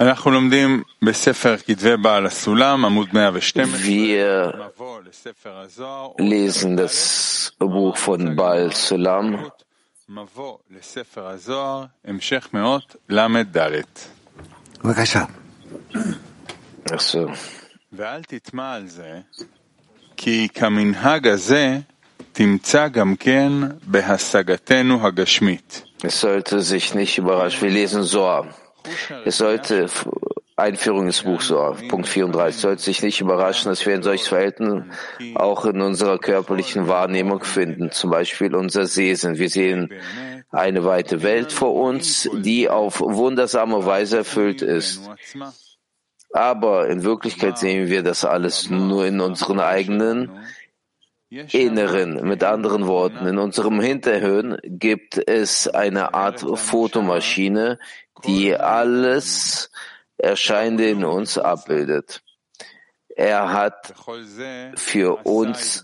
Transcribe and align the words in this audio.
Wir 0.00 0.14
lesen 6.18 6.76
das 6.76 7.52
Buch 7.58 7.96
von 7.96 8.36
Baal 8.36 8.72
Sulam. 8.72 9.50
Also. 16.90 17.30
ואל 17.92 18.22
תטמע 18.22 18.72
על 18.72 18.86
זה, 18.86 19.20
כי 20.16 20.48
כמנהג 20.54 21.26
הזה 21.26 21.78
תמצא 22.32 22.88
גם 22.88 23.16
כן 23.16 23.52
בהשגתנו 23.82 25.06
הגשמית. 25.06 25.82
Es 26.04 26.20
sollte 26.20 26.60
sich 26.60 26.94
nicht 26.94 27.18
überraschen. 27.18 27.62
Wir 27.62 27.70
lesen 27.70 28.02
Soa. 28.02 28.46
Es 29.25 29.37
sollte, 29.37 29.87
Einführung 30.55 31.07
ins 31.07 31.23
Buch 31.23 31.41
Soa, 31.41 31.75
Punkt 31.89 32.07
34, 32.07 32.61
sollte 32.61 32.81
sich 32.83 33.01
nicht 33.01 33.21
überraschen, 33.21 33.69
dass 33.69 33.85
wir 33.85 33.95
in 33.95 34.03
solchen 34.03 34.27
Verhältnissen 34.27 34.91
auch 35.35 35.65
in 35.65 35.81
unserer 35.81 36.19
körperlichen 36.19 36.87
Wahrnehmung 36.87 37.43
finden. 37.43 37.91
Zum 37.91 38.11
Beispiel 38.11 38.55
unser 38.55 38.85
Sehen. 38.85 39.37
Wir 39.37 39.49
sehen 39.49 39.93
eine 40.51 40.83
weite 40.83 41.23
Welt 41.23 41.51
vor 41.51 41.73
uns, 41.73 42.29
die 42.33 42.69
auf 42.69 42.99
wundersame 42.99 43.85
Weise 43.85 44.17
erfüllt 44.17 44.61
ist. 44.61 45.01
Aber 46.33 46.87
in 46.87 47.03
Wirklichkeit 47.03 47.57
sehen 47.57 47.89
wir 47.89 48.03
das 48.03 48.23
alles 48.23 48.69
nur 48.69 49.05
in 49.05 49.19
unseren 49.19 49.59
eigenen 49.59 50.31
Inneren. 51.31 52.27
Mit 52.27 52.43
anderen 52.43 52.87
Worten, 52.87 53.25
in 53.25 53.37
unserem 53.37 53.79
Hinterhirn 53.79 54.57
gibt 54.63 55.17
es 55.17 55.67
eine 55.67 56.13
Art 56.13 56.41
Fotomaschine, 56.41 57.79
die 58.25 58.53
alles 58.53 59.71
Erscheinende 60.17 60.89
in 60.89 61.05
uns 61.05 61.37
abbildet. 61.37 62.21
Er 63.15 63.53
hat 63.53 63.93
für 64.75 65.25
uns 65.25 65.83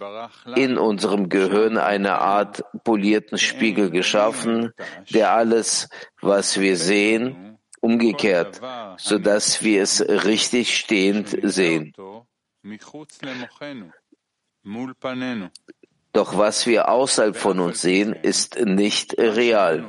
in 0.56 0.78
unserem 0.78 1.30
Gehirn 1.30 1.78
eine 1.78 2.20
Art 2.20 2.64
polierten 2.84 3.38
Spiegel 3.38 3.90
geschaffen, 3.90 4.74
der 5.10 5.32
alles, 5.32 5.90
was 6.22 6.60
wir 6.60 6.76
sehen, 6.76 7.58
umgekehrt, 7.80 8.60
so 8.98 9.18
dass 9.18 9.64
wir 9.64 9.82
es 9.82 10.02
richtig 10.02 10.78
stehend 10.78 11.38
sehen. 11.44 11.94
Doch 16.14 16.38
was 16.38 16.66
wir 16.66 16.90
außerhalb 16.90 17.36
von 17.36 17.60
uns 17.60 17.82
sehen, 17.82 18.14
ist 18.14 18.60
nicht 18.60 19.18
real. 19.18 19.86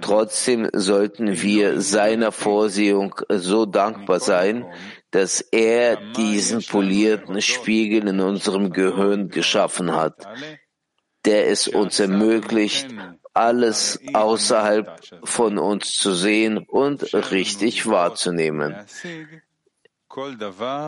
Trotzdem 0.00 0.68
sollten 0.72 1.42
wir 1.42 1.80
seiner 1.80 2.32
Vorsehung 2.32 3.14
so 3.28 3.66
dankbar 3.66 4.20
sein, 4.20 4.64
dass 5.10 5.40
er 5.40 5.96
diesen 6.12 6.64
polierten 6.64 7.42
Spiegel 7.42 8.06
in 8.08 8.20
unserem 8.20 8.70
Gehirn 8.70 9.28
geschaffen 9.28 9.92
hat, 9.92 10.26
der 11.24 11.48
es 11.48 11.66
uns 11.66 11.98
ermöglicht, 11.98 12.88
alles 13.34 14.00
außerhalb 14.14 15.00
von 15.24 15.58
uns 15.58 15.92
zu 15.92 16.14
sehen 16.14 16.58
und 16.58 17.12
richtig 17.30 17.86
wahrzunehmen. 17.86 18.76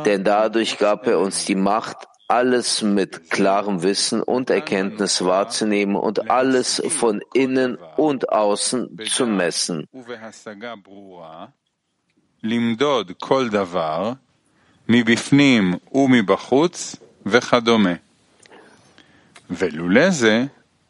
Denn 0.04 0.24
dadurch 0.24 0.78
gab 0.78 1.06
er 1.06 1.18
uns 1.18 1.44
die 1.44 1.54
Macht, 1.54 2.08
alles 2.28 2.82
mit 2.82 3.30
klarem 3.30 3.82
Wissen 3.82 4.22
und 4.22 4.50
Erkenntnis 4.50 5.24
wahrzunehmen 5.24 5.96
und 5.96 6.30
alles 6.30 6.82
von 6.88 7.22
innen 7.32 7.78
und 7.96 8.28
außen 8.28 8.98
zu 9.06 9.26
messen. 9.26 9.86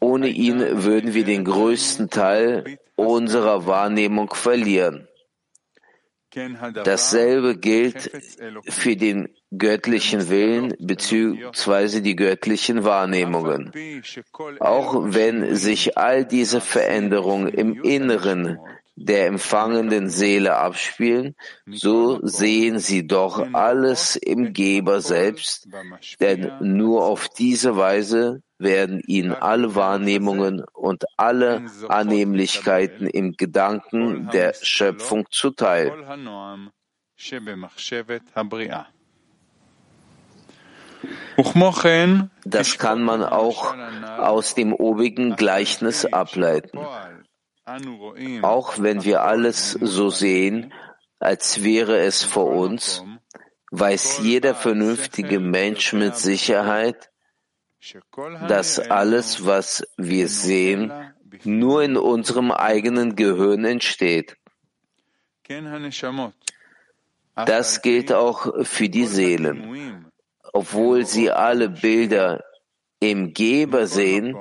Ohne 0.01 0.27
ihn 0.27 0.83
würden 0.83 1.13
wir 1.13 1.25
den 1.25 1.43
größten 1.43 2.09
Teil 2.09 2.79
unserer 2.95 3.65
Wahrnehmung 3.65 4.33
verlieren. 4.33 5.08
Dasselbe 6.83 7.57
gilt 7.57 8.11
für 8.67 8.95
den 8.95 9.29
göttlichen 9.57 10.29
Willen 10.29 10.73
bzw. 10.79 12.01
die 12.01 12.15
göttlichen 12.15 12.83
Wahrnehmungen. 12.83 13.71
Auch 14.59 15.01
wenn 15.13 15.55
sich 15.55 15.97
all 15.97 16.25
diese 16.25 16.61
Veränderungen 16.61 17.47
im 17.49 17.83
Inneren 17.83 18.59
der 18.99 19.27
empfangenden 19.27 20.09
Seele 20.09 20.57
abspielen, 20.57 21.35
so 21.65 22.19
sehen 22.21 22.79
sie 22.79 23.07
doch 23.07 23.53
alles 23.53 24.15
im 24.17 24.53
Geber 24.53 25.01
selbst, 25.01 25.69
denn 26.19 26.51
nur 26.59 27.05
auf 27.05 27.29
diese 27.29 27.77
Weise 27.77 28.41
werden 28.57 29.01
ihnen 29.07 29.33
alle 29.33 29.73
Wahrnehmungen 29.73 30.63
und 30.73 31.05
alle 31.15 31.65
Annehmlichkeiten 31.87 33.07
im 33.07 33.33
Gedanken 33.37 34.29
der 34.33 34.53
Schöpfung 34.61 35.25
zuteil. 35.31 35.93
Das 42.43 42.77
kann 42.77 43.01
man 43.01 43.23
auch 43.23 43.75
aus 44.17 44.55
dem 44.55 44.73
obigen 44.73 45.37
Gleichnis 45.37 46.05
ableiten. 46.05 46.79
Auch 48.41 48.79
wenn 48.79 49.03
wir 49.03 49.23
alles 49.23 49.71
so 49.71 50.09
sehen, 50.09 50.73
als 51.19 51.63
wäre 51.63 51.99
es 51.99 52.23
vor 52.23 52.47
uns, 52.47 53.03
weiß 53.71 54.19
jeder 54.23 54.55
vernünftige 54.55 55.39
Mensch 55.39 55.93
mit 55.93 56.15
Sicherheit, 56.15 57.11
dass 58.47 58.79
alles, 58.79 59.45
was 59.45 59.87
wir 59.97 60.27
sehen, 60.27 60.91
nur 61.43 61.83
in 61.83 61.97
unserem 61.97 62.51
eigenen 62.51 63.15
Gehirn 63.15 63.65
entsteht. 63.65 64.35
Das 67.35 67.81
gilt 67.81 68.11
auch 68.11 68.65
für 68.65 68.89
die 68.89 69.05
Seelen. 69.05 70.05
Obwohl 70.51 71.05
sie 71.05 71.31
alle 71.31 71.69
Bilder 71.69 72.43
im 72.99 73.33
Geber 73.33 73.87
sehen, 73.87 74.35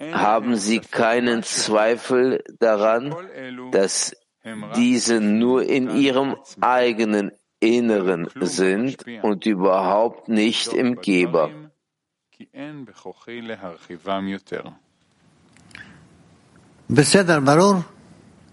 haben 0.00 0.56
sie 0.56 0.80
keinen 0.80 1.42
Zweifel 1.42 2.42
daran, 2.58 3.14
dass 3.70 4.16
diese 4.76 5.20
nur 5.20 5.62
in 5.62 5.90
ihrem 5.96 6.36
eigenen 6.60 7.32
Inneren 7.60 8.28
sind 8.40 9.04
und 9.22 9.46
überhaupt 9.46 10.28
nicht 10.28 10.72
im 10.72 11.00
Geber. 11.00 11.50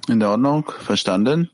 In 0.08 0.24
Ordnung, 0.24 0.72
verstanden? 0.80 1.52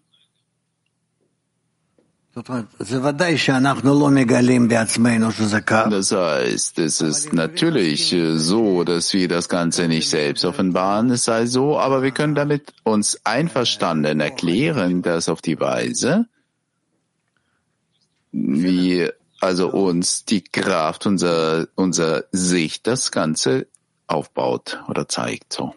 Das 5.90 6.12
heißt, 6.12 6.78
es 6.78 7.02
ist 7.02 7.34
natürlich 7.34 8.16
so, 8.36 8.84
dass 8.84 9.12
wir 9.14 9.28
das 9.28 9.50
Ganze 9.50 9.88
nicht 9.88 10.08
selbst 10.08 10.46
offenbaren, 10.46 11.10
es 11.10 11.24
sei 11.24 11.48
so, 11.48 11.80
aber 11.80 12.04
wir 12.04 12.12
können 12.12 12.36
damit 12.36 12.74
uns 12.84 13.26
einverstanden 13.26 14.20
erklären, 14.20 15.02
dass 15.02 15.30
auf 15.30 15.42
die 15.42 15.60
Weise, 15.60 16.28
wie 18.32 19.10
also 19.40 19.72
uns 19.72 20.26
die 20.26 20.44
Kraft 20.44 21.08
unserer, 21.08 21.68
unserer 21.76 22.26
Sicht 22.32 22.86
das 22.86 23.12
Ganze 23.12 23.68
aufbaut 24.06 24.84
oder 24.88 25.08
zeigt 25.08 25.54
so. 25.54 25.74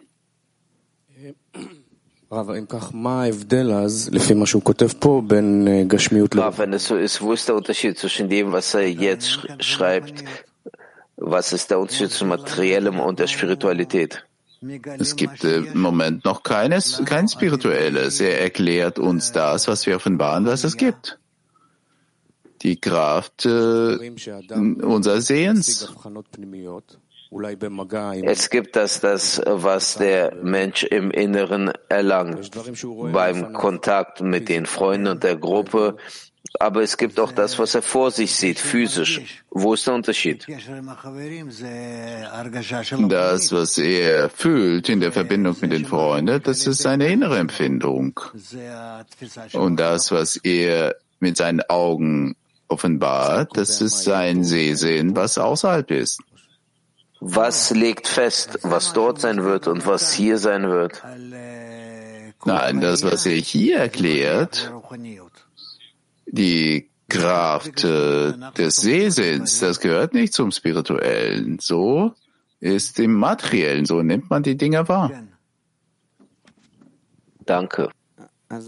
Rav, 6.37 6.59
wenn 6.59 6.71
es 6.71 6.85
so 6.85 6.95
ist, 6.95 7.21
wo 7.21 7.33
ist 7.33 7.49
der 7.49 7.55
Unterschied 7.55 7.97
zwischen 7.97 8.29
dem, 8.29 8.53
was 8.53 8.73
er 8.73 8.89
jetzt 8.89 9.45
schreibt? 9.59 10.23
Was 11.17 11.51
ist 11.51 11.69
der 11.71 11.79
Unterschied 11.79 12.09
zwischen 12.11 12.29
Materiellem 12.29 13.01
und 13.01 13.19
der 13.19 13.27
Spiritualität? 13.27 14.23
Es 14.97 15.17
gibt 15.17 15.43
im 15.43 15.81
Moment 15.81 16.23
noch 16.23 16.41
keines, 16.43 17.01
kein 17.03 17.27
Spirituelles. 17.27 18.21
Er 18.21 18.39
erklärt 18.39 18.97
uns 18.97 19.33
das, 19.33 19.67
was 19.67 19.85
wir 19.85 19.97
offenbaren, 19.97 20.45
was 20.45 20.63
es 20.63 20.77
gibt. 20.77 21.19
Die 22.61 22.79
Kraft 22.79 23.45
äh, 23.45 24.11
unseres 24.81 25.27
Sehens. 25.27 25.93
Es 28.23 28.49
gibt 28.49 28.75
das, 28.75 28.99
das, 28.99 29.41
was 29.45 29.95
der 29.95 30.35
Mensch 30.43 30.83
im 30.83 31.11
Inneren 31.11 31.71
erlangt, 31.87 32.51
beim 33.13 33.53
Kontakt 33.53 34.21
mit 34.21 34.49
den 34.49 34.65
Freunden 34.65 35.07
und 35.07 35.23
der 35.23 35.37
Gruppe, 35.37 35.95
aber 36.59 36.81
es 36.81 36.97
gibt 36.97 37.19
auch 37.19 37.31
das, 37.31 37.57
was 37.59 37.75
er 37.75 37.81
vor 37.81 38.11
sich 38.11 38.35
sieht, 38.35 38.59
physisch. 38.59 39.21
Wo 39.49 39.73
ist 39.73 39.87
der 39.87 39.93
Unterschied? 39.93 40.45
Das, 43.07 43.51
was 43.53 43.77
er 43.77 44.29
fühlt 44.29 44.89
in 44.89 44.99
der 44.99 45.11
Verbindung 45.13 45.55
mit 45.61 45.71
den 45.71 45.85
Freunden, 45.85 46.43
das 46.43 46.67
ist 46.67 46.81
seine 46.81 47.07
innere 47.07 47.37
Empfindung. 47.37 48.19
Und 49.53 49.79
das, 49.79 50.11
was 50.11 50.35
er 50.37 50.95
mit 51.19 51.37
seinen 51.37 51.61
Augen 51.69 52.35
offenbart, 52.67 53.55
das 53.55 53.79
ist 53.79 54.03
sein 54.03 54.43
Sehsinn, 54.43 55.15
was 55.15 55.37
außerhalb 55.37 55.89
ist. 55.91 56.19
Was 57.23 57.69
legt 57.69 58.07
fest, 58.07 58.57
was 58.63 58.93
dort 58.93 59.21
sein 59.21 59.43
wird 59.43 59.67
und 59.67 59.85
was 59.85 60.11
hier 60.11 60.39
sein 60.39 60.67
wird? 60.67 61.03
Nein, 62.45 62.81
das, 62.81 63.03
was 63.03 63.27
er 63.27 63.35
hier 63.35 63.77
erklärt, 63.77 64.73
die 66.25 66.89
Kraft 67.07 67.83
äh, 67.83 68.33
des 68.57 68.77
Sehsinns, 68.77 69.59
das 69.59 69.79
gehört 69.79 70.15
nicht 70.15 70.33
zum 70.33 70.51
Spirituellen. 70.51 71.59
So 71.59 72.15
ist 72.59 72.99
im 72.99 73.13
Materiellen, 73.13 73.85
so 73.85 74.01
nimmt 74.01 74.31
man 74.31 74.41
die 74.41 74.57
Dinge 74.57 74.87
wahr. 74.87 75.11
Danke. 77.45 77.91
Was 78.49 78.67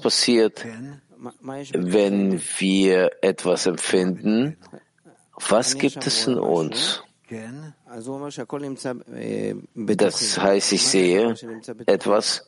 passiert, 0.00 0.64
wenn 1.74 2.40
wir 2.58 3.10
etwas 3.22 3.66
empfinden? 3.66 4.56
Was 5.48 5.76
gibt 5.76 6.06
es 6.06 6.26
in 6.26 6.38
uns? 6.38 7.02
Das 9.74 10.38
heißt, 10.38 10.72
ich 10.72 10.86
sehe 10.86 11.34
etwas, 11.86 12.46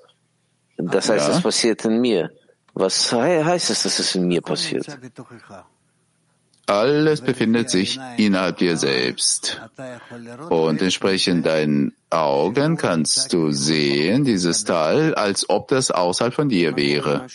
das 0.77 1.09
heißt, 1.09 1.29
es 1.29 1.43
passiert 1.43 1.85
in 1.85 2.01
mir. 2.01 2.31
Was 2.75 3.13
heißt 3.13 3.71
es, 3.71 3.85
dass 3.85 3.99
es 3.99 4.15
in 4.15 4.27
mir 4.27 4.43
passiert? 4.43 4.87
Alles 6.67 7.21
befindet 7.21 7.69
sich 7.71 7.99
innerhalb 8.17 8.59
dir 8.59 8.77
selbst. 8.77 9.61
Und 10.49 10.81
entsprechend 10.81 11.47
deinen 11.47 11.93
Augen 12.11 12.77
kannst 12.77 13.33
du 13.33 13.51
sehen, 13.51 14.25
dieses 14.25 14.65
Teil, 14.65 15.15
als 15.15 15.49
ob 15.51 15.69
das 15.69 15.91
außerhalb 15.91 16.33
von 16.33 16.49
dir 16.49 16.77
wäre. 16.77 17.27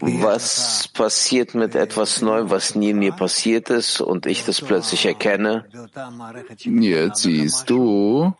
Was 0.00 0.88
passiert 0.88 1.54
mit 1.54 1.74
etwas 1.74 2.22
Neuem, 2.22 2.50
was 2.50 2.74
nie 2.74 2.90
in 2.90 2.98
mir 2.98 3.12
passiert 3.12 3.70
ist 3.70 4.00
und 4.00 4.26
ich 4.26 4.44
das 4.44 4.60
plötzlich 4.60 5.06
erkenne? 5.06 5.66
Jetzt 6.58 7.22
siehst 7.22 7.70
du 7.70 8.34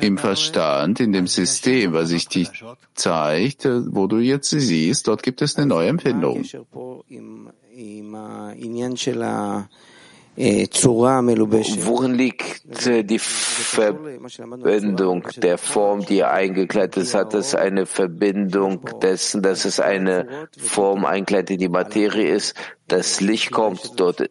im 0.00 0.18
Verstand, 0.18 1.00
in 1.00 1.12
dem 1.12 1.26
System, 1.26 1.92
was 1.92 2.10
sich 2.10 2.28
dir 2.28 2.48
zeigt, 2.94 3.66
wo 3.66 4.06
du 4.06 4.18
jetzt 4.18 4.50
siehst, 4.50 5.08
dort 5.08 5.22
gibt 5.22 5.42
es 5.42 5.56
eine 5.56 5.66
neue 5.66 5.88
Empfindung. 5.88 6.44
Worin 11.84 12.14
liegt 12.14 12.86
äh, 12.86 13.02
die 13.02 13.18
Verbindung 13.18 15.24
der 15.36 15.58
Form, 15.58 16.06
die 16.06 16.20
er 16.20 16.30
eingekleidet 16.30 16.98
ist? 16.98 17.14
Hat 17.14 17.34
es 17.34 17.56
eine 17.56 17.86
Verbindung 17.86 18.82
dessen, 19.02 19.42
dass 19.42 19.64
es 19.64 19.80
eine 19.80 20.48
Form 20.56 21.04
einkleidet, 21.04 21.60
die 21.60 21.68
Materie 21.68 22.32
ist? 22.32 22.54
Das 22.86 23.20
Licht 23.20 23.50
kommt, 23.50 23.98
dort 23.98 24.20
äh, 24.20 24.28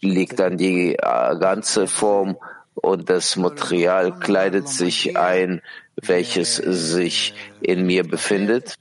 liegt 0.00 0.40
dann 0.40 0.56
die 0.56 0.94
äh, 0.94 1.38
ganze 1.38 1.86
Form 1.86 2.36
und 2.74 3.10
das 3.10 3.36
Material 3.36 4.18
kleidet 4.18 4.68
sich 4.68 5.16
ein, 5.16 5.60
welches 5.96 6.56
sich 6.56 7.34
in 7.60 7.86
mir 7.86 8.04
befindet? 8.04 8.76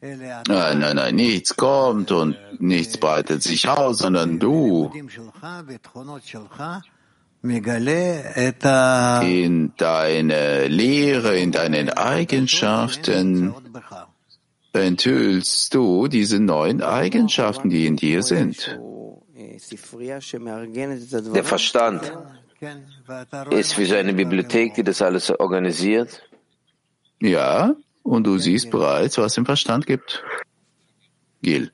Nein, 0.00 0.78
nein, 0.78 0.96
nein, 0.96 1.16
nichts 1.16 1.56
kommt 1.56 2.12
und 2.12 2.36
nichts 2.60 2.98
breitet 2.98 3.42
sich 3.42 3.68
aus, 3.68 3.98
sondern 3.98 4.38
du 4.38 4.92
in 9.22 9.72
deine 9.76 10.68
Lehre, 10.68 11.38
in 11.38 11.52
deinen 11.52 11.90
Eigenschaften 11.90 13.54
enthüllst 14.72 15.74
du 15.74 16.08
diese 16.08 16.40
neuen 16.40 16.82
Eigenschaften, 16.82 17.70
die 17.70 17.86
in 17.86 17.96
dir 17.96 18.22
sind. 18.22 18.78
Der 21.34 21.44
Verstand 21.44 22.12
ist 23.50 23.78
wie 23.78 23.84
so 23.84 23.94
eine 23.94 24.12
Bibliothek, 24.12 24.74
die 24.74 24.82
das 24.82 25.02
alles 25.02 25.30
organisiert. 25.30 26.22
Ja, 27.20 27.74
und 28.02 28.26
du 28.26 28.38
siehst 28.38 28.70
bereits, 28.70 29.18
was 29.18 29.36
im 29.36 29.46
Verstand 29.46 29.86
gibt. 29.86 30.22
Gil. 31.42 31.70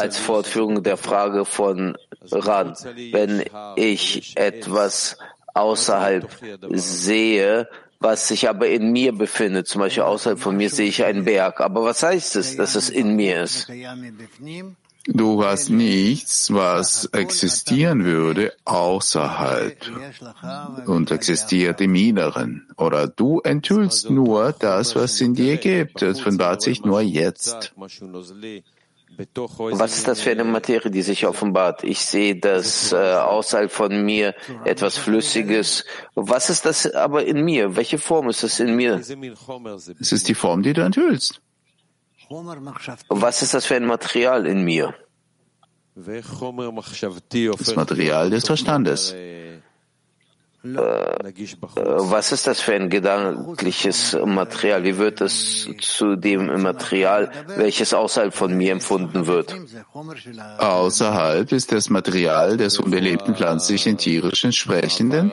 Als 0.00 0.18
Fortführung 0.18 0.82
der 0.82 0.96
Frage 0.96 1.44
von 1.44 1.96
Ran, 2.30 2.74
wenn 3.12 3.44
ich 3.76 4.36
etwas 4.36 5.18
außerhalb 5.54 6.28
sehe, 6.70 7.68
was 8.02 8.28
sich 8.28 8.48
aber 8.48 8.68
in 8.68 8.92
mir 8.92 9.12
befindet, 9.12 9.68
zum 9.68 9.80
Beispiel 9.80 10.02
außerhalb 10.02 10.38
von 10.38 10.56
mir 10.56 10.70
sehe 10.70 10.88
ich 10.88 11.04
einen 11.04 11.24
Berg, 11.24 11.60
aber 11.60 11.84
was 11.84 12.02
heißt 12.02 12.36
es, 12.36 12.56
dass 12.56 12.74
es 12.74 12.90
in 12.90 13.16
mir 13.16 13.42
ist? 13.42 13.70
Du 15.06 15.44
hast 15.44 15.68
nichts, 15.68 16.52
was 16.52 17.06
existieren 17.06 18.04
würde 18.04 18.52
außerhalb 18.64 19.76
und 20.86 21.10
existiert 21.10 21.80
im 21.80 21.96
Inneren. 21.96 22.68
Oder 22.76 23.08
du 23.08 23.40
enthüllst 23.40 24.10
nur 24.10 24.52
das, 24.52 24.94
was 24.94 25.20
in 25.20 25.34
dir 25.34 25.56
gibt. 25.56 26.02
Es 26.02 26.20
offenbart 26.20 26.62
sich 26.62 26.84
nur 26.84 27.00
jetzt. 27.00 27.74
Was 29.18 29.96
ist 29.98 30.08
das 30.08 30.20
für 30.20 30.30
eine 30.30 30.44
Materie, 30.44 30.90
die 30.90 31.02
sich 31.02 31.26
offenbart? 31.26 31.84
Ich 31.84 32.00
sehe 32.04 32.36
das 32.36 32.92
äh, 32.92 32.96
außerhalb 32.96 33.70
von 33.70 34.04
mir 34.04 34.34
etwas 34.64 34.96
Flüssiges. 34.96 35.84
Was 36.14 36.50
ist 36.50 36.64
das 36.64 36.90
aber 36.92 37.24
in 37.24 37.44
mir? 37.44 37.76
Welche 37.76 37.98
Form 37.98 38.28
ist 38.28 38.42
es 38.42 38.58
in 38.60 38.74
mir? 38.74 38.94
Es 38.94 40.12
ist 40.12 40.28
die 40.28 40.34
Form, 40.34 40.62
die 40.62 40.72
du 40.72 40.82
enthüllst. 40.82 41.40
Was 43.08 43.42
ist 43.42 43.54
das 43.54 43.66
für 43.66 43.76
ein 43.76 43.86
Material 43.86 44.46
in 44.46 44.64
mir? 44.64 44.94
Das 45.94 47.76
Material 47.76 48.30
des 48.30 48.46
Verstandes. 48.46 49.14
Äh, 50.64 50.68
was 50.68 52.30
ist 52.30 52.46
das 52.46 52.60
für 52.60 52.74
ein 52.74 52.88
gedankliches 52.88 54.16
Material? 54.24 54.84
Wie 54.84 54.96
wird 54.96 55.20
es 55.20 55.68
zu 55.80 56.14
dem 56.14 56.62
Material, 56.62 57.30
welches 57.56 57.92
außerhalb 57.92 58.32
von 58.32 58.56
mir 58.56 58.72
empfunden 58.72 59.26
wird? 59.26 59.56
Außerhalb 60.58 61.50
ist 61.50 61.72
das 61.72 61.90
Material 61.90 62.56
des 62.56 62.78
unbelebten 62.78 63.34
pflanzlichen, 63.34 63.98
tierischen, 63.98 64.52
sprechenden. 64.52 65.32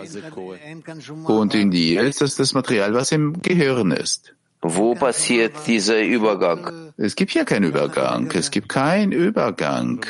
Und 1.25 1.53
in 1.53 1.69
dir 1.69 2.01
ist 2.01 2.21
das 2.21 2.35
das 2.35 2.53
Material, 2.53 2.93
was 2.95 3.11
im 3.11 3.39
Gehirn 3.41 3.91
ist. 3.91 4.33
Wo 4.61 4.93
passiert 4.93 5.53
dieser 5.67 6.01
Übergang? 6.01 6.91
Es 6.97 7.15
gibt 7.15 7.33
ja 7.33 7.45
keinen 7.45 7.63
Übergang. 7.63 8.29
Es 8.33 8.51
gibt 8.51 8.67
keinen 8.67 9.13
Übergang. 9.13 10.05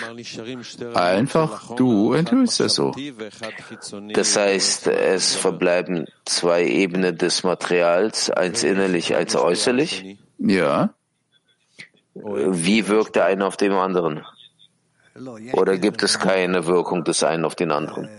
Einfach 0.96 1.76
du 1.76 2.14
enthüllst 2.14 2.60
es 2.60 2.74
so. 2.74 2.96
Das 4.14 4.36
heißt, 4.36 4.88
es 4.88 5.36
verbleiben 5.36 6.08
zwei 6.26 6.66
Ebenen 6.66 7.16
des 7.16 7.44
Materials, 7.44 8.32
eins 8.32 8.64
innerlich, 8.64 9.16
eins 9.16 9.36
äußerlich? 9.36 10.18
Ja. 10.40 10.96
Wie 12.16 12.88
wirkt 12.88 13.18
der 13.18 13.26
eine 13.26 13.46
auf 13.46 13.56
den 13.56 13.72
anderen? 13.74 14.26
Oder 15.54 15.78
gibt 15.78 16.02
es 16.02 16.18
keine 16.18 16.66
Wirkung 16.66 17.04
des 17.04 17.24
einen 17.24 17.46
auf 17.46 17.54
den 17.54 17.72
anderen? 17.72 18.10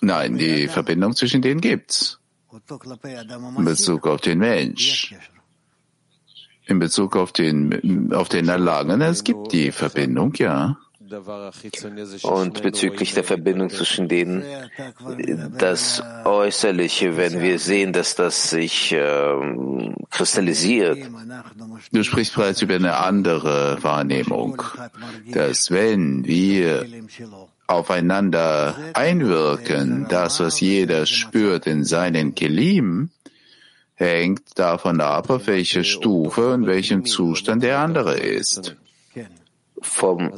Nein, 0.00 0.36
die 0.36 0.66
Verbindung 0.66 1.14
zwischen 1.14 1.42
denen 1.42 1.60
gibt's 1.60 2.18
in 3.58 3.64
Bezug 3.64 4.06
auf 4.06 4.20
den 4.20 4.38
Mensch, 4.38 5.14
in 6.66 6.78
Bezug 6.78 7.16
auf 7.16 7.32
den, 7.32 8.12
auf 8.12 8.28
den 8.28 8.48
Erlangen, 8.48 9.00
es 9.00 9.24
gibt 9.24 9.52
die 9.52 9.72
Verbindung, 9.72 10.34
ja. 10.34 10.76
Und 12.22 12.62
bezüglich 12.62 13.14
der 13.14 13.22
Verbindung 13.22 13.70
zwischen 13.70 14.08
denen, 14.08 14.42
das 15.56 16.02
Äußerliche, 16.24 17.16
wenn 17.16 17.40
wir 17.40 17.60
sehen, 17.60 17.92
dass 17.92 18.16
das 18.16 18.50
sich 18.50 18.90
äh, 18.92 19.34
kristallisiert. 20.10 20.98
Du 21.92 22.02
sprichst 22.02 22.34
bereits 22.34 22.60
über 22.62 22.74
eine 22.74 22.96
andere 22.96 23.78
Wahrnehmung, 23.82 24.60
dass 25.32 25.70
wenn 25.70 26.24
wir 26.24 26.84
aufeinander 27.66 28.74
einwirken, 28.94 30.06
das, 30.08 30.40
was 30.40 30.60
jeder 30.60 31.06
spürt 31.06 31.66
in 31.66 31.84
seinen 31.84 32.34
Kelim, 32.34 33.10
hängt 33.94 34.58
davon 34.58 35.00
ab, 35.00 35.30
auf 35.30 35.46
welcher 35.46 35.84
Stufe 35.84 36.52
und 36.52 36.66
welchem 36.66 37.04
Zustand 37.04 37.62
der 37.62 37.78
andere 37.78 38.16
ist. 38.16 38.76
Vom 39.82 40.32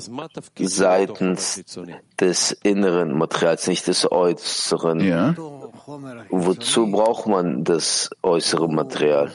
seitens 0.59 1.63
des 2.19 2.53
inneren 2.63 3.17
Materials, 3.17 3.69
nicht 3.69 3.87
des 3.87 4.11
äußeren. 4.11 5.01
Ja. 5.01 5.35
Wozu 6.31 6.91
braucht 6.91 7.27
man 7.27 7.65
das 7.65 8.11
äußere 8.23 8.69
Material? 8.69 9.31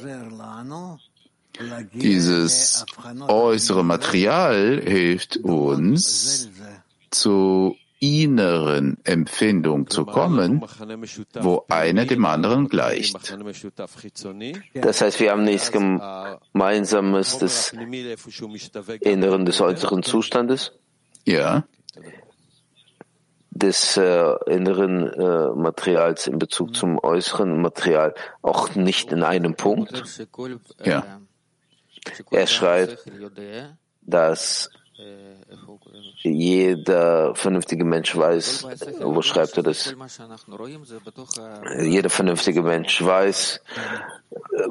Dieses 1.94 2.86
äußere 3.28 3.84
Material 3.84 4.82
hilft 4.84 5.38
uns 5.38 6.50
zu 7.12 7.78
inneren 8.04 8.98
Empfindung 9.06 9.90
zu 9.90 10.06
kommen, 10.06 10.62
wo 11.40 11.66
einer 11.70 12.06
dem 12.06 12.26
anderen 12.26 12.68
gleicht. 12.68 13.16
Das 14.74 15.02
heißt, 15.02 15.20
wir 15.22 15.32
haben 15.32 15.46
nichts 15.46 15.72
Gemeinsames 15.72 17.38
des 17.38 17.74
Inneren 19.00 19.46
des 19.46 19.62
äußeren 19.62 20.04
Zustandes? 20.04 20.74
Ja. 21.26 21.64
Des 23.52 23.96
äh, 23.96 24.34
inneren 24.48 25.08
äh, 25.08 25.50
Materials 25.56 26.28
in 26.28 26.40
Bezug 26.40 26.76
zum 26.76 27.00
äußeren 27.00 27.62
Material 27.62 28.16
auch 28.42 28.76
nicht 28.76 29.14
in 29.14 29.24
einem 29.24 29.56
Punkt? 29.56 30.04
Ja. 30.84 31.22
Er 32.32 32.48
schreibt, 32.48 33.10
dass 34.02 34.70
jeder 36.24 37.36
vernünftige 37.36 37.84
Mensch 37.84 38.16
weiß, 38.16 38.68
wo 39.02 39.22
schreibt 39.22 39.58
er 39.58 39.64
das? 39.64 39.96
Jeder 41.82 42.10
vernünftige 42.10 42.62
Mensch 42.62 43.04
weiß 43.04 43.62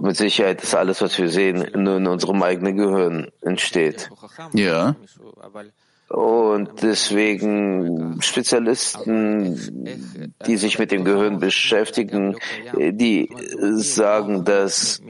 mit 0.00 0.16
Sicherheit, 0.16 0.62
dass 0.62 0.74
alles, 0.74 1.00
was 1.02 1.18
wir 1.18 1.28
sehen, 1.28 1.66
nur 1.82 1.96
in 1.96 2.06
unserem 2.06 2.42
eigenen 2.42 2.76
Gehirn 2.76 3.30
entsteht. 3.42 4.10
Ja. 4.52 4.96
Und 6.08 6.82
deswegen 6.82 8.20
Spezialisten, 8.20 9.56
die 10.46 10.56
sich 10.58 10.78
mit 10.78 10.92
dem 10.92 11.04
Gehirn 11.04 11.38
beschäftigen, 11.38 12.36
die 12.76 13.30
sagen, 13.76 14.44
dass 14.44 15.00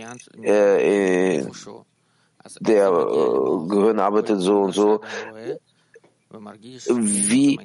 äh, 0.43 1.45
der 2.61 2.89
äh, 2.89 3.69
Gehirn 3.69 3.99
arbeitet 3.99 4.41
so 4.41 4.63
und 4.63 4.73
so. 4.73 5.01
Wie 6.89 7.59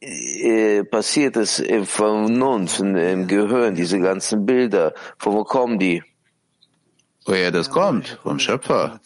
äh, 0.00 0.84
passiert 0.84 1.36
es 1.36 1.58
im 1.58 1.86
Vernunft, 1.86 2.80
im 2.80 3.26
Gehirn, 3.26 3.74
diese 3.74 4.00
ganzen 4.00 4.44
Bilder? 4.44 4.94
Von 5.18 5.34
wo 5.34 5.44
kommen 5.44 5.78
die? 5.78 6.02
Woher 7.24 7.50
das 7.50 7.70
kommt? 7.70 8.18
Vom 8.22 8.38
Schöpfer. 8.38 9.00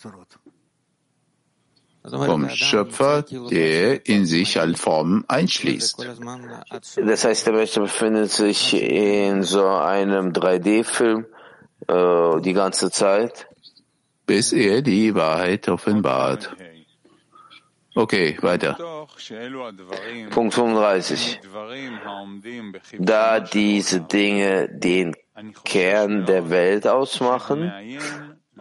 Vom 2.03 2.49
Schöpfer, 2.49 3.23
der 3.23 4.07
in 4.07 4.25
sich 4.25 4.59
alle 4.59 4.75
Formen 4.75 5.25
einschließt. 5.29 6.07
Das 6.97 7.25
heißt, 7.25 7.47
der 7.47 7.53
Mensch 7.53 7.75
befindet 7.75 8.31
sich 8.31 8.75
in 8.75 9.43
so 9.43 9.67
einem 9.67 10.33
3D-Film 10.33 11.27
äh, 11.89 12.41
die 12.41 12.55
ganze 12.55 12.91
Zeit 12.91 13.50
bis 14.31 14.53
er 14.53 14.81
die 14.81 15.13
Wahrheit 15.17 15.69
offenbart. 15.69 16.55
Okay, 17.97 18.39
weiter. 18.43 18.77
Punkt 20.31 20.55
35. 20.55 21.41
Da 23.01 23.41
diese 23.41 24.03
Dinge 24.03 24.69
den 24.69 25.17
Kern 25.65 26.27
der 26.27 26.49
Welt 26.49 26.87
ausmachen 26.87 27.73